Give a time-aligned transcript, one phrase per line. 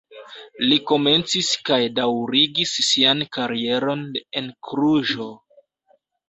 [0.69, 4.03] Li komencis kaj daŭrigis sian karieron
[4.43, 5.29] en Kluĵo.